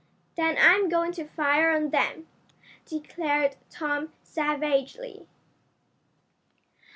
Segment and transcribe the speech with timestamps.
[0.35, 2.25] "Then I'm going to fire on them!"
[2.85, 5.27] declared Tom savagely.